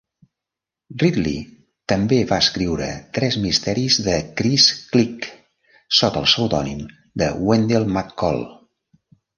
[1.01, 1.35] Ridley
[1.93, 2.87] també va escriure
[3.19, 5.31] tres misteris de Chris Klick
[6.01, 6.85] sota el pseudònim
[7.25, 8.47] de Wendell McCall.